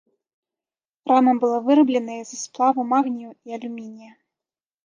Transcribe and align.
Рама 1.11 1.33
была 1.43 1.57
вырабленай 1.69 2.21
з 2.31 2.39
сплаву 2.47 2.81
магнію 2.95 3.31
і 3.49 3.59
алюмінія. 3.59 4.11